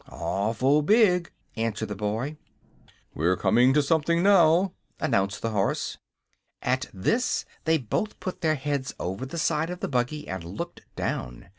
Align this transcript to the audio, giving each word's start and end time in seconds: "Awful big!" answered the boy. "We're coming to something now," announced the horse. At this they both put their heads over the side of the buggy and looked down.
"Awful 0.09 0.81
big!" 0.81 1.31
answered 1.55 1.89
the 1.89 1.95
boy. 1.95 2.37
"We're 3.13 3.37
coming 3.37 3.71
to 3.75 3.83
something 3.83 4.23
now," 4.23 4.73
announced 4.99 5.43
the 5.43 5.51
horse. 5.51 5.99
At 6.63 6.87
this 6.91 7.45
they 7.65 7.77
both 7.77 8.19
put 8.19 8.41
their 8.41 8.55
heads 8.55 8.95
over 8.99 9.27
the 9.27 9.37
side 9.37 9.69
of 9.69 9.79
the 9.79 9.87
buggy 9.87 10.27
and 10.27 10.43
looked 10.43 10.81
down. 10.95 11.49